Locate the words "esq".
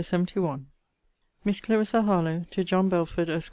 3.29-3.39